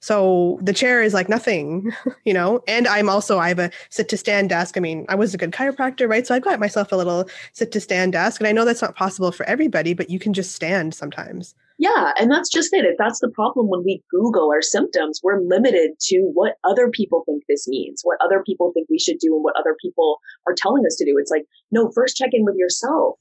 [0.00, 1.92] so the chair is like nothing,
[2.24, 2.62] you know.
[2.68, 4.76] And I'm also I have a sit to stand desk.
[4.76, 6.26] I mean, I was a good chiropractor, right?
[6.26, 8.96] So I've got myself a little sit to stand desk, and I know that's not
[8.96, 11.54] possible for everybody, but you can just stand sometimes.
[11.78, 12.84] Yeah, and that's just it.
[12.84, 17.22] If that's the problem when we Google our symptoms, we're limited to what other people
[17.24, 20.54] think this means, what other people think we should do, and what other people are
[20.56, 21.16] telling us to do.
[21.18, 23.18] It's like, no, first check in with yourself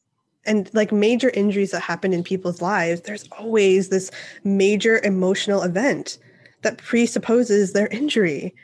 [0.48, 4.10] and like major injuries that happen in people's lives, there's always this
[4.44, 6.18] major emotional event
[6.62, 8.56] that presupposes their injury.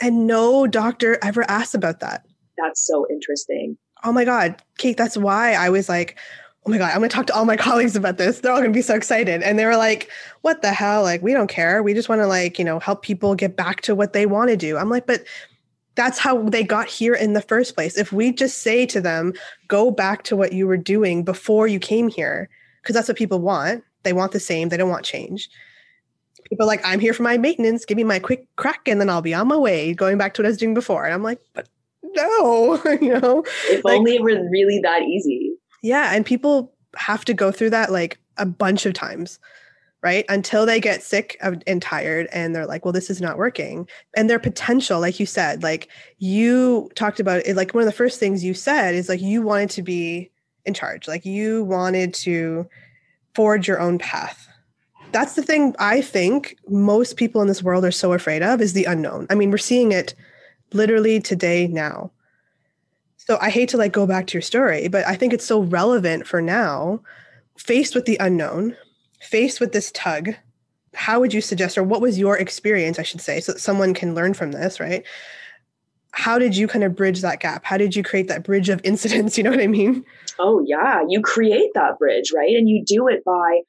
[0.00, 2.26] And no doctor ever asks about that.
[2.58, 3.78] That's so interesting.
[4.04, 6.18] Oh my God, Kait, that's why I was like,
[6.66, 8.40] oh my God, I'm going to talk to all my colleagues about this.
[8.40, 9.42] They're all going to be so excited.
[9.42, 10.10] And they were like,
[10.42, 11.02] what the hell?
[11.02, 11.82] Like, we don't care.
[11.82, 14.50] We just want to, like, you know, help people get back to what they want
[14.50, 14.76] to do.
[14.76, 15.24] I'm like, but
[15.94, 17.96] that's how they got here in the first place.
[17.96, 19.32] If we just say to them,
[19.68, 22.50] go back to what you were doing before you came here,
[22.82, 23.82] because that's what people want.
[24.02, 25.48] They want the same, they don't want change
[26.48, 27.84] people like, I'm here for my maintenance.
[27.84, 30.42] Give me my quick crack and then I'll be on my way, going back to
[30.42, 31.04] what I was doing before.
[31.04, 31.68] And I'm like, but
[32.02, 33.44] no, you know.
[33.68, 35.45] If like, only it were really that easy.
[35.86, 36.14] Yeah.
[36.14, 39.38] And people have to go through that like a bunch of times,
[40.02, 40.24] right?
[40.28, 43.88] Until they get sick and tired and they're like, well, this is not working.
[44.16, 47.92] And their potential, like you said, like you talked about it, like one of the
[47.92, 50.30] first things you said is like you wanted to be
[50.64, 52.68] in charge, like you wanted to
[53.34, 54.48] forge your own path
[55.12, 58.72] that's the thing I think most people in this world are so afraid of is
[58.72, 59.26] the unknown.
[59.30, 60.14] I mean, we're seeing it
[60.72, 62.10] literally today now.
[63.26, 65.60] So I hate to like go back to your story, but I think it's so
[65.60, 67.00] relevant for now.
[67.58, 68.76] Faced with the unknown,
[69.20, 70.34] faced with this tug,
[70.94, 73.94] how would you suggest, or what was your experience, I should say, so that someone
[73.94, 75.04] can learn from this, right?
[76.12, 77.64] How did you kind of bridge that gap?
[77.64, 79.36] How did you create that bridge of incidents?
[79.36, 80.04] You know what I mean?
[80.38, 81.02] Oh, yeah.
[81.08, 82.54] You create that bridge, right?
[82.56, 83.60] And you do it by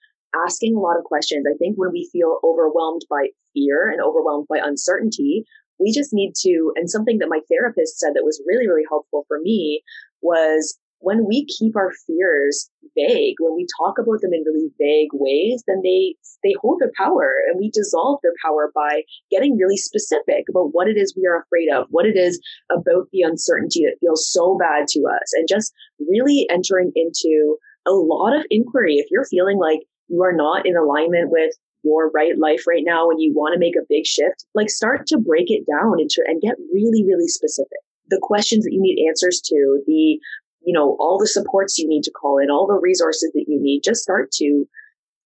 [0.45, 1.45] asking a lot of questions.
[1.49, 5.45] I think when we feel overwhelmed by fear and overwhelmed by uncertainty,
[5.79, 9.25] we just need to, and something that my therapist said that was really, really helpful
[9.27, 9.81] for me
[10.21, 15.11] was when we keep our fears vague, when we talk about them in really vague
[15.13, 19.77] ways, then they they hold their power and we dissolve their power by getting really
[19.77, 23.83] specific about what it is we are afraid of, what it is about the uncertainty
[23.85, 25.73] that feels so bad to us, and just
[26.09, 28.95] really entering into a lot of inquiry.
[28.95, 31.51] If you're feeling like you are not in alignment with
[31.87, 35.07] your right life right now and you want to make a big shift, like start
[35.07, 37.79] to break it down into and get really, really specific.
[38.09, 40.19] The questions that you need answers to, the,
[40.61, 43.59] you know, all the supports you need to call in, all the resources that you
[43.61, 44.65] need, just start to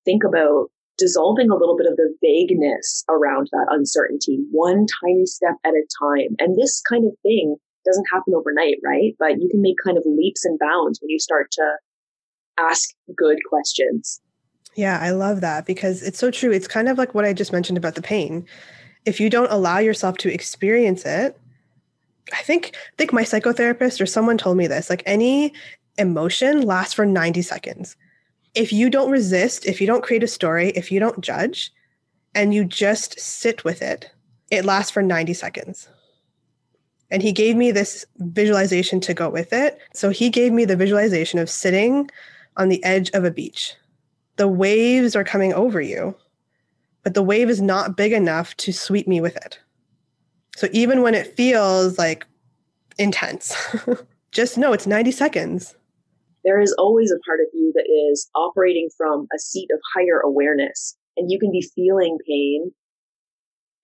[0.06, 5.56] think about dissolving a little bit of the vagueness around that uncertainty, one tiny step
[5.66, 6.36] at a time.
[6.40, 9.16] And this kind of thing doesn't happen overnight, right?
[9.18, 11.78] But you can make kind of leaps and bounds when you start to
[12.60, 14.22] ask good questions.
[14.76, 16.52] Yeah, I love that because it's so true.
[16.52, 18.46] It's kind of like what I just mentioned about the pain.
[19.06, 21.38] If you don't allow yourself to experience it,
[22.34, 25.54] I think I think my psychotherapist or someone told me this, like any
[25.98, 27.98] emotion lasts for 90 seconds.
[28.56, 31.72] If you don't resist, if you don't create a story, if you don't judge
[32.34, 34.10] and you just sit with it,
[34.50, 35.90] it lasts for 90 seconds.
[37.10, 39.80] And he gave me this visualization to go with it.
[39.94, 42.10] So he gave me the visualization of sitting
[42.56, 43.76] on the edge of a beach
[44.42, 46.16] the waves are coming over you,
[47.04, 49.60] but the wave is not big enough to sweep me with it.
[50.56, 52.26] So even when it feels like
[52.98, 53.56] intense,
[54.32, 55.76] just know it's 90 seconds.
[56.44, 60.20] There is always a part of you that is operating from a seat of higher
[60.20, 62.72] awareness, and you can be feeling pain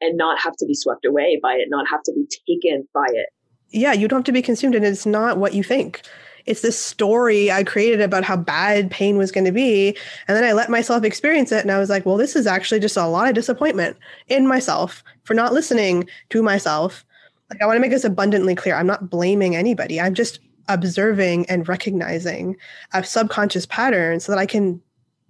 [0.01, 3.05] and not have to be swept away by it, not have to be taken by
[3.11, 3.29] it.
[3.69, 6.01] Yeah, you don't have to be consumed, and it's not what you think
[6.47, 9.89] it's this story I created about how bad pain was going to be.
[10.27, 11.61] And then I let myself experience it.
[11.61, 15.03] And I was like, well, this is actually just a lot of disappointment in myself
[15.25, 17.05] for not listening to myself.
[17.49, 18.75] Like, I want to make this abundantly clear.
[18.75, 19.99] I'm not blaming anybody.
[19.99, 22.55] I'm just observing and recognizing
[22.93, 24.81] a subconscious pattern so that I can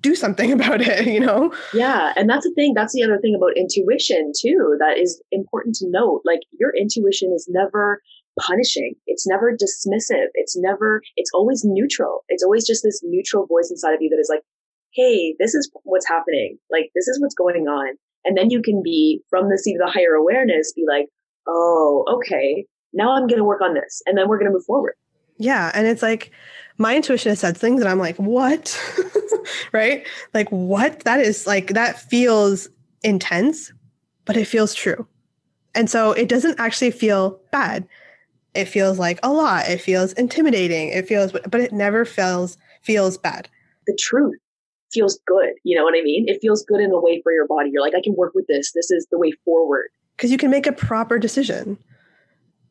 [0.01, 1.51] do something about it, you know?
[1.73, 2.13] Yeah.
[2.15, 2.73] And that's the thing.
[2.75, 6.21] That's the other thing about intuition, too, that is important to note.
[6.25, 8.01] Like, your intuition is never
[8.39, 8.95] punishing.
[9.05, 10.27] It's never dismissive.
[10.33, 12.23] It's never, it's always neutral.
[12.29, 14.41] It's always just this neutral voice inside of you that is like,
[14.93, 16.57] hey, this is what's happening.
[16.71, 17.95] Like, this is what's going on.
[18.25, 21.07] And then you can be from the seat of the higher awareness, be like,
[21.47, 24.01] oh, okay, now I'm going to work on this.
[24.05, 24.95] And then we're going to move forward.
[25.37, 25.71] Yeah.
[25.73, 26.31] And it's like,
[26.77, 28.79] my intuition has said things and I'm like, what?
[29.71, 30.05] right?
[30.33, 31.01] Like, what?
[31.01, 32.69] That is like, that feels
[33.03, 33.71] intense,
[34.25, 35.07] but it feels true.
[35.73, 37.87] And so it doesn't actually feel bad.
[38.57, 39.67] It feels like a lot.
[39.67, 40.89] It feels intimidating.
[40.89, 43.49] It feels, but it never feels feels bad.
[43.85, 44.37] The truth
[44.91, 45.53] feels good.
[45.63, 46.25] You know what I mean?
[46.27, 47.69] It feels good in a way for your body.
[47.71, 48.71] You're like, I can work with this.
[48.73, 49.89] This is the way forward.
[50.15, 51.77] Because you can make a proper decision.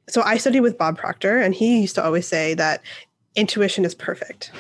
[0.09, 2.83] So I studied with Bob Proctor, and he used to always say that
[3.35, 4.53] intuition is perfect.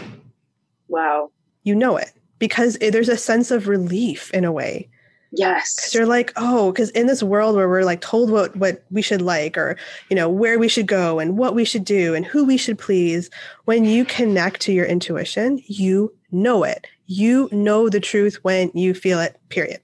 [0.88, 1.30] Wow.
[1.62, 4.88] You know it because there's a sense of relief in a way.
[5.36, 5.74] Yes.
[5.74, 9.02] Because you're like, oh, because in this world where we're like told what what we
[9.02, 9.76] should like, or
[10.08, 12.78] you know where we should go and what we should do and who we should
[12.78, 13.30] please,
[13.66, 16.86] when you connect to your intuition, you know it.
[17.06, 19.38] You know the truth when you feel it.
[19.48, 19.80] Period.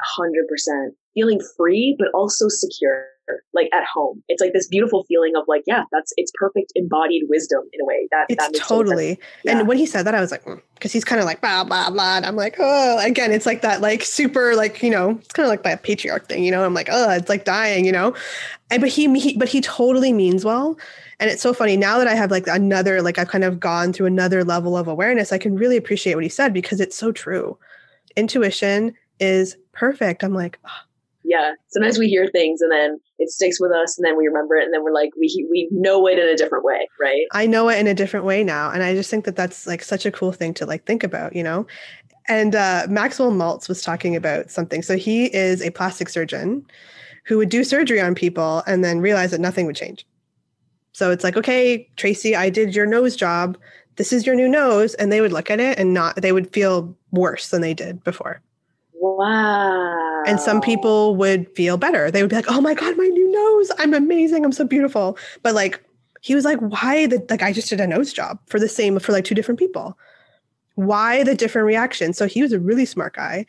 [0.00, 0.94] Hundred percent.
[1.14, 3.06] Feeling free, but also secure
[3.54, 4.22] like at home.
[4.28, 7.84] It's like this beautiful feeling of like, yeah, that's it's perfect embodied wisdom in a
[7.84, 8.08] way.
[8.10, 9.18] That it's that totally.
[9.44, 9.58] Yeah.
[9.58, 11.64] And when he said that, I was like, because mm, he's kind of like blah
[11.64, 12.16] blah blah.
[12.16, 15.44] And I'm like, oh, again, it's like that like super like you know, it's kind
[15.44, 16.64] of like that patriarch thing, you know.
[16.64, 18.14] I'm like, oh, it's like dying, you know.
[18.70, 20.78] And but he, he but he totally means well.
[21.20, 23.92] And it's so funny now that I have like another like I've kind of gone
[23.92, 25.32] through another level of awareness.
[25.32, 27.58] I can really appreciate what he said because it's so true.
[28.16, 30.22] Intuition is perfect.
[30.22, 30.58] I'm like.
[30.64, 30.87] Oh,
[31.28, 31.52] yeah.
[31.68, 34.64] Sometimes we hear things and then it sticks with us and then we remember it
[34.64, 37.26] and then we're like we we know it in a different way right?
[37.32, 39.82] I know it in a different way now and i just think that that's like
[39.82, 41.66] such a cool thing to like think about you know?
[42.28, 44.82] And uh, maxwell maltz was talking about something.
[44.82, 46.64] So he is a plastic surgeon
[47.26, 50.06] who would do surgery on people and then realize that nothing would change.
[50.92, 53.58] So it's like okay tracy i did your nose job.
[53.96, 54.94] This is your new nose.
[54.94, 58.02] And they would look at it and not they would feel worse than they did
[58.02, 58.40] before
[59.00, 60.22] Wow.
[60.26, 62.10] And some people would feel better.
[62.10, 63.70] They would be like, oh my God, my new nose.
[63.78, 64.44] I'm amazing.
[64.44, 65.16] I'm so beautiful.
[65.42, 65.82] But like,
[66.20, 68.98] he was like, why the, like, I just did a nose job for the same,
[68.98, 69.96] for like two different people.
[70.74, 72.12] Why the different reaction?
[72.12, 73.46] So he was a really smart guy.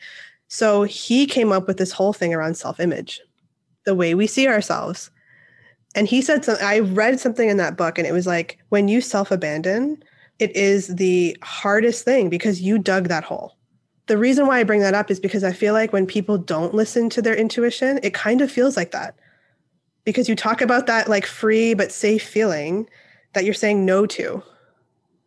[0.48, 3.20] So he came up with this whole thing around self image,
[3.84, 5.10] the way we see ourselves.
[5.94, 8.86] And he said something, I read something in that book, and it was like, when
[8.88, 10.02] you self abandon,
[10.38, 13.56] it is the hardest thing because you dug that hole
[14.10, 16.74] the reason why I bring that up is because I feel like when people don't
[16.74, 19.14] listen to their intuition, it kind of feels like that.
[20.02, 22.90] Because you talk about that like free but safe feeling
[23.34, 24.42] that you're saying no to.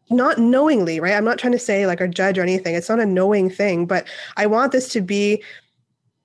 [0.09, 1.13] Not knowingly, right?
[1.13, 2.75] I'm not trying to say like or judge or anything.
[2.75, 5.41] It's not a knowing thing, but I want this to be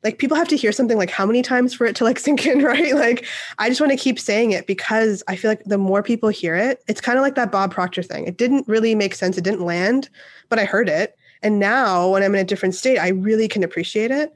[0.02, 2.44] like people have to hear something like how many times for it to like sink
[2.44, 2.96] in, right?
[2.96, 3.24] Like
[3.60, 6.56] I just want to keep saying it because I feel like the more people hear
[6.56, 8.26] it, it's kind of like that Bob Proctor thing.
[8.26, 9.38] It didn't really make sense.
[9.38, 10.08] It didn't land,
[10.48, 11.14] but I heard it.
[11.42, 14.32] And now when I'm in a different state, I really can appreciate it.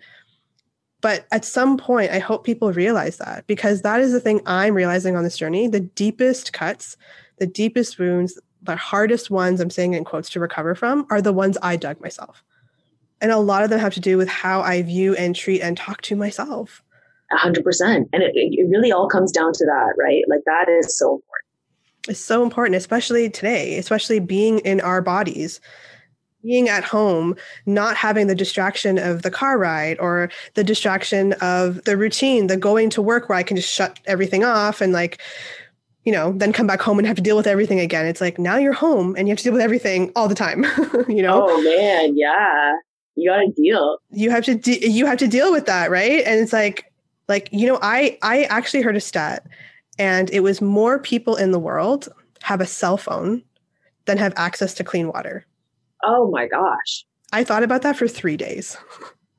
[1.01, 4.75] But at some point, I hope people realize that because that is the thing I'm
[4.75, 5.67] realizing on this journey.
[5.67, 6.97] The deepest cuts,
[7.39, 11.33] the deepest wounds, the hardest ones I'm saying in quotes to recover from are the
[11.33, 12.45] ones I dug myself.
[13.21, 15.77] And a lot of them have to do with how I view and treat and
[15.77, 16.83] talk to myself.
[17.33, 18.09] A hundred percent.
[18.13, 20.23] And it, it really all comes down to that, right?
[20.29, 21.29] Like that is so important.
[22.09, 25.61] It's so important, especially today, especially being in our bodies
[26.43, 31.83] being at home, not having the distraction of the car ride or the distraction of
[31.85, 35.21] the routine, the going to work where I can just shut everything off and like,
[36.05, 38.07] you know, then come back home and have to deal with everything again.
[38.07, 40.65] It's like now you're home and you have to deal with everything all the time,
[41.09, 41.47] you know?
[41.49, 42.73] Oh man, yeah.
[43.15, 43.99] You got to deal.
[44.11, 46.25] You have to de- you have to deal with that, right?
[46.25, 46.93] And it's like
[47.29, 49.47] like, you know, I I actually heard a stat
[49.99, 52.09] and it was more people in the world
[52.43, 53.43] have a cell phone
[54.07, 55.47] than have access to clean water.
[56.05, 57.05] Oh my gosh.
[57.33, 58.77] I thought about that for three days.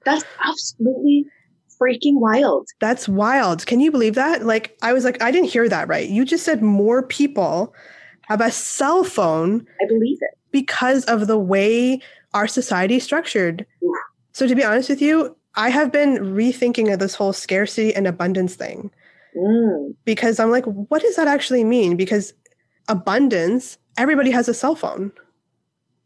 [0.05, 1.25] That's absolutely
[1.79, 2.67] freaking wild.
[2.79, 3.65] That's wild.
[3.65, 4.45] Can you believe that?
[4.45, 6.09] Like, I was like, I didn't hear that right.
[6.09, 7.73] You just said more people
[8.23, 9.65] have a cell phone.
[9.81, 10.37] I believe it.
[10.51, 11.99] Because of the way
[12.33, 13.65] our society is structured.
[13.83, 13.95] Oof.
[14.31, 18.07] So, to be honest with you, I have been rethinking of this whole scarcity and
[18.07, 18.91] abundance thing.
[19.37, 19.95] Mm.
[20.05, 21.95] Because I'm like, what does that actually mean?
[21.95, 22.33] Because
[22.87, 25.11] abundance, everybody has a cell phone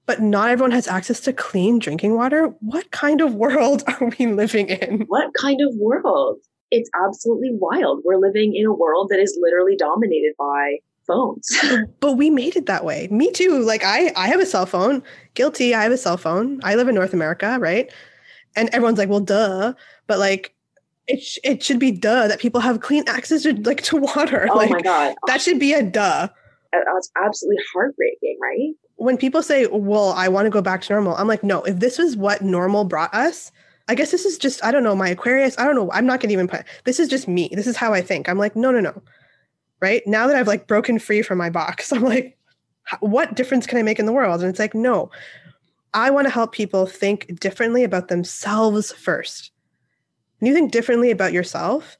[0.07, 2.47] but not everyone has access to clean drinking water.
[2.61, 5.01] What kind of world are we living in?
[5.07, 6.39] What kind of world?
[6.71, 8.01] It's absolutely wild.
[8.03, 11.47] We're living in a world that is literally dominated by phones.
[11.99, 13.07] but we made it that way.
[13.11, 13.59] Me too.
[13.59, 15.03] Like I I have a cell phone.
[15.35, 16.59] Guilty, I have a cell phone.
[16.63, 17.91] I live in North America, right?
[18.55, 19.73] And everyone's like, "Well, duh."
[20.07, 20.53] But like
[21.07, 24.47] it, sh- it should be duh that people have clean access to like to water.
[24.49, 25.15] Oh like, my god.
[25.27, 26.27] That should be a duh.
[26.73, 28.73] That's absolutely heartbreaking, right?
[28.97, 31.79] When people say, "Well, I want to go back to normal." I'm like, "No, if
[31.79, 33.51] this is what normal brought us,
[33.87, 35.91] I guess this is just I don't know, my Aquarius, I don't know.
[35.91, 37.49] I'm not going to even put This is just me.
[37.53, 38.27] This is how I think.
[38.27, 39.01] I'm like, "No, no, no."
[39.81, 40.01] Right?
[40.07, 42.37] Now that I've like broken free from my box, I'm like,
[42.99, 45.11] "What difference can I make in the world?" And it's like, "No.
[45.93, 49.51] I want to help people think differently about themselves first
[50.39, 51.97] when you think differently about yourself,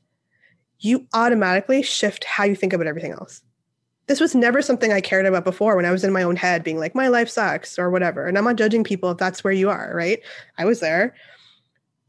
[0.80, 3.42] you automatically shift how you think about everything else.
[4.08, 6.64] This was never something I cared about before when I was in my own head,
[6.64, 8.26] being like, my life sucks or whatever.
[8.26, 10.22] And I'm not judging people if that's where you are, right?
[10.58, 11.14] I was there.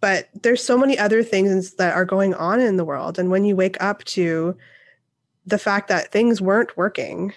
[0.01, 3.19] But there's so many other things that are going on in the world.
[3.19, 4.57] And when you wake up to
[5.45, 7.35] the fact that things weren't working,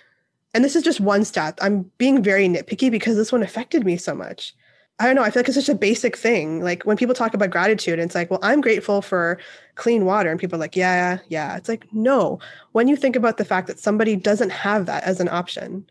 [0.54, 3.98] and this is just one stat, I'm being very nitpicky because this one affected me
[3.98, 4.54] so much.
[5.02, 5.24] I don't know.
[5.24, 6.62] I feel like it's such a basic thing.
[6.62, 9.40] Like when people talk about gratitude, it's like, well, I'm grateful for
[9.74, 10.30] clean water.
[10.30, 11.58] And people are like, yeah, yeah.
[11.58, 12.38] It's like, no.
[12.74, 15.90] When you think about the fact that somebody doesn't have that as an option,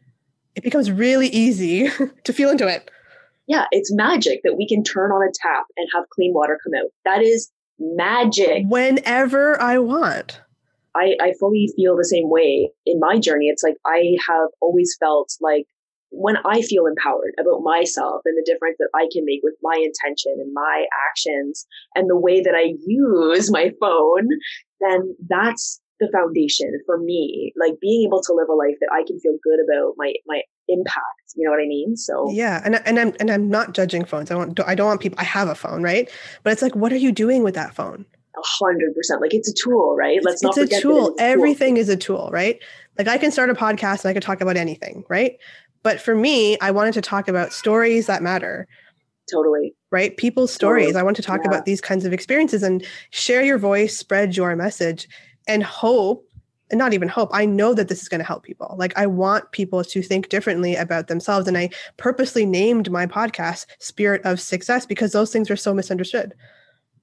[0.54, 1.90] it becomes really easy
[2.24, 2.88] to feel into it.
[3.48, 6.80] Yeah, it's magic that we can turn on a tap and have clean water come
[6.80, 6.92] out.
[7.04, 7.50] That is
[7.80, 8.64] magic.
[8.68, 10.40] Whenever I want.
[10.94, 13.46] I, I fully feel the same way in my journey.
[13.46, 15.66] It's like I have always felt like
[16.10, 19.76] when I feel empowered about myself and the difference that I can make with my
[19.76, 24.28] intention and my actions and the way that I use my phone,
[24.80, 27.52] then that's the foundation for me.
[27.60, 30.40] Like being able to live a life that I can feel good about my my
[30.68, 31.04] impact.
[31.36, 31.96] You know what I mean?
[31.96, 34.30] So yeah, and and I'm and I'm not judging phones.
[34.30, 35.20] I don't I don't want people.
[35.20, 36.10] I have a phone, right?
[36.42, 38.06] But it's like, what are you doing with that phone?
[38.36, 39.20] A hundred percent.
[39.20, 40.18] Like it's a tool, right?
[40.22, 41.14] Let's it's not it's a tool.
[41.18, 42.58] Everything is a tool, right?
[42.98, 45.38] Like I can start a podcast and I could talk about anything, right?
[45.82, 48.66] But for me, I wanted to talk about stories that matter.
[49.30, 49.74] Totally.
[49.90, 50.16] Right?
[50.16, 50.86] People's stories.
[50.86, 51.00] Totally.
[51.00, 51.50] I want to talk yeah.
[51.50, 55.08] about these kinds of experiences and share your voice, spread your message,
[55.46, 56.26] and hope,
[56.70, 58.76] and not even hope, I know that this is going to help people.
[58.78, 61.48] Like, I want people to think differently about themselves.
[61.48, 66.34] And I purposely named my podcast Spirit of Success because those things are so misunderstood.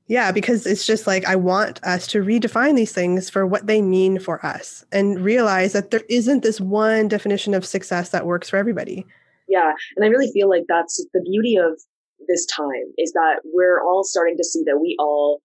[0.07, 3.81] Yeah, because it's just like I want us to redefine these things for what they
[3.81, 8.49] mean for us and realize that there isn't this one definition of success that works
[8.49, 9.05] for everybody.
[9.49, 11.79] Yeah, and I really feel like that's the beauty of
[12.27, 15.41] this time is that we're all starting to see that we all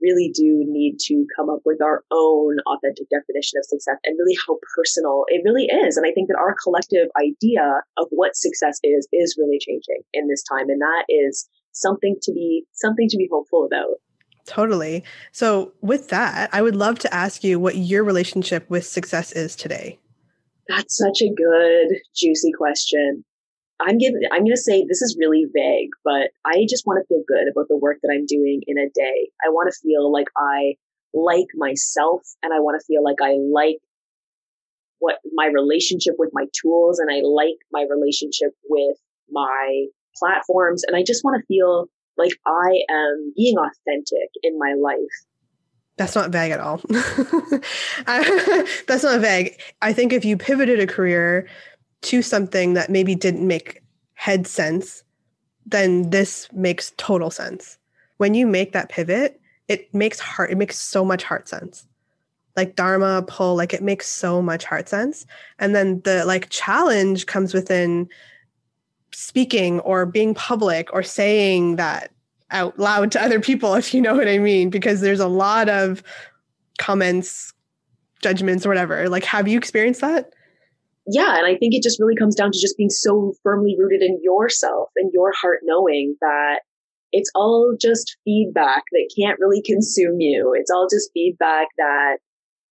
[0.00, 4.36] really do need to come up with our own authentic definition of success and really
[4.46, 5.96] how personal it really is.
[5.96, 10.28] And I think that our collective idea of what success is is really changing in
[10.28, 10.70] this time.
[10.70, 11.48] And that is
[11.80, 13.96] something to be something to be hopeful about.
[14.46, 15.04] Totally.
[15.32, 19.54] So with that, I would love to ask you what your relationship with success is
[19.54, 19.98] today.
[20.68, 23.24] That's such a good juicy question.
[23.80, 27.06] I'm giving I'm going to say this is really vague, but I just want to
[27.06, 29.30] feel good about the work that I'm doing in a day.
[29.44, 30.74] I want to feel like I
[31.14, 33.78] like myself and I want to feel like I like
[34.98, 38.96] what my relationship with my tools and I like my relationship with
[39.30, 39.86] my
[40.18, 40.84] platforms.
[40.84, 44.98] And I just want to feel like I am being authentic in my life.
[45.96, 46.80] That's not vague at all.
[48.06, 49.60] that's not vague.
[49.82, 51.48] I think if you pivoted a career
[52.02, 53.82] to something that maybe didn't make
[54.14, 55.02] head sense,
[55.66, 57.78] then this makes total sense.
[58.18, 61.86] When you make that pivot, it makes heart, it makes so much heart sense.
[62.56, 65.26] Like Dharma pull, like it makes so much heart sense.
[65.58, 68.08] And then the like challenge comes within
[69.18, 72.12] speaking or being public or saying that
[72.52, 75.68] out loud to other people, if you know what I mean, because there's a lot
[75.68, 76.02] of
[76.78, 77.52] comments,
[78.22, 79.08] judgments, or whatever.
[79.08, 80.32] Like, have you experienced that?
[81.10, 81.36] Yeah.
[81.36, 84.20] And I think it just really comes down to just being so firmly rooted in
[84.22, 86.60] yourself and your heart knowing that
[87.12, 90.54] it's all just feedback that can't really consume you.
[90.54, 92.18] It's all just feedback that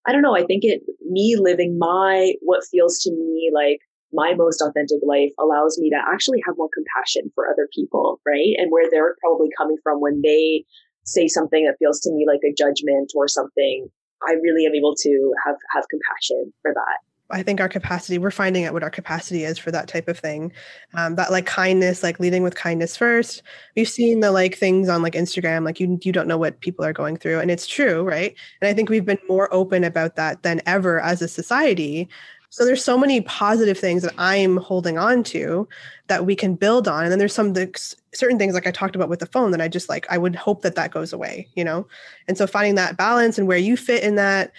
[0.06, 0.36] I don't know.
[0.36, 3.80] I think it, me living my, what feels to me like
[4.12, 8.54] my most authentic life allows me to actually have more compassion for other people, right?
[8.56, 10.64] And where they're probably coming from when they
[11.04, 13.88] say something that feels to me like a judgment or something,
[14.26, 16.98] I really am able to have have compassion for that.
[17.30, 20.18] I think our capacity, we're finding out what our capacity is for that type of
[20.18, 20.52] thing.
[20.94, 23.42] Um, that like kindness, like leading with kindness first.
[23.74, 26.84] We've seen the like things on like Instagram, like you you don't know what people
[26.84, 28.34] are going through, and it's true, right?
[28.60, 32.08] And I think we've been more open about that than ever as a society.
[32.56, 35.68] So there's so many positive things that I'm holding on to
[36.06, 37.02] that we can build on.
[37.02, 37.54] And then there's some
[38.14, 40.34] certain things like I talked about with the phone that I just like, I would
[40.34, 41.86] hope that that goes away, you know?
[42.26, 44.52] And so finding that balance and where you fit in that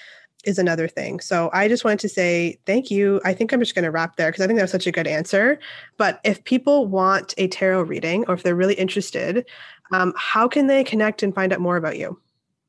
[0.44, 1.20] is another thing.
[1.22, 3.20] So I just wanted to say thank you.
[3.26, 4.92] I think I'm just going to wrap there because I think that was such a
[4.92, 5.58] good answer.
[5.98, 9.44] But if people want a tarot reading or if they're really interested,
[9.92, 12.20] um, how can they connect and find out more about you?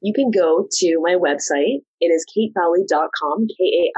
[0.00, 1.82] You can go to my website.
[2.00, 3.96] It is kaitfowlie.com, K-A-I-T-F-O-W-L-I-E.com.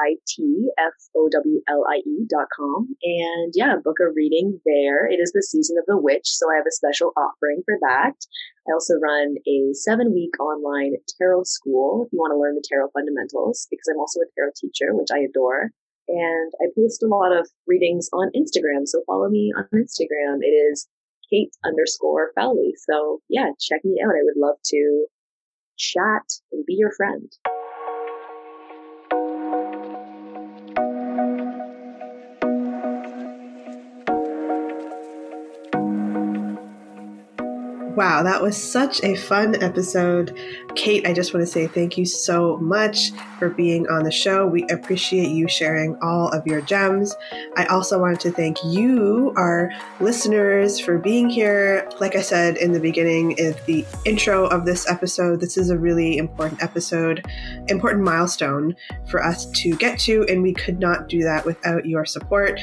[3.03, 5.05] And yeah, book a reading there.
[5.05, 8.17] It is the season of the witch, so I have a special offering for that.
[8.67, 12.65] I also run a seven week online tarot school if you want to learn the
[12.67, 15.71] tarot fundamentals, because I'm also a tarot teacher, which I adore.
[16.09, 20.41] And I post a lot of readings on Instagram, so follow me on Instagram.
[20.41, 20.89] It is
[21.31, 22.73] Kait underscore Fowlie.
[22.89, 24.17] So yeah, check me out.
[24.17, 25.07] I would love to
[25.81, 26.23] chat,
[26.53, 27.33] and be your friend.
[38.01, 40.35] Wow, that was such a fun episode.
[40.69, 44.47] Kait, I just want to say thank you so much for being on the show.
[44.47, 47.15] We appreciate you sharing all of your gems.
[47.59, 49.71] I also wanted to thank you, our
[50.01, 51.87] listeners, for being here.
[52.01, 55.77] Like I said in the beginning, in the intro of this episode, this is a
[55.77, 57.23] really important episode,
[57.69, 58.77] important milestone
[59.11, 62.59] for us to get to, and we could not do that without your support.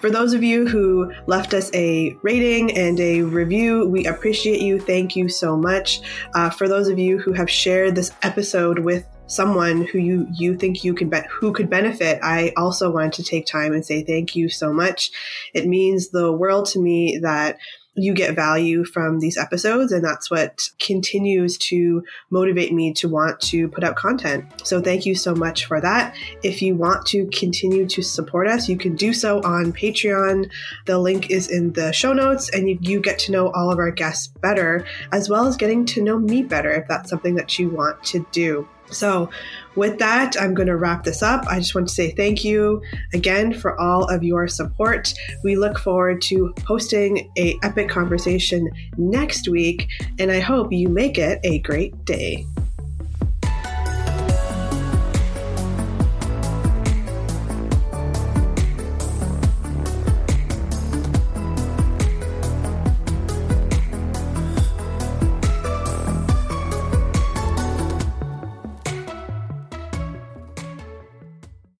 [0.00, 4.80] For those of you who left us a rating and a review, we appreciate you.
[4.80, 6.00] Thank you so much.
[6.34, 10.56] Uh, for those of you who have shared this episode with someone who you you
[10.56, 14.02] think you could be- who could benefit i also wanted to take time and say
[14.02, 15.12] thank you so much
[15.54, 17.56] it means the world to me that
[17.94, 23.40] you get value from these episodes and that's what continues to motivate me to want
[23.40, 24.44] to put out content.
[24.64, 26.14] So thank you so much for that.
[26.42, 30.50] If you want to continue to support us you can do so on patreon.
[30.86, 33.78] The link is in the show notes and you, you get to know all of
[33.78, 37.58] our guests better as well as getting to know me better if that's something that
[37.58, 39.30] you want to do so,
[39.76, 41.46] with that, I'm going to wrap this up.
[41.46, 42.82] I just want to say thank you
[43.14, 45.14] again for all of your support.
[45.44, 49.88] We look forward to posting a epic conversation next week,
[50.18, 52.44] and I hope you make it a great day.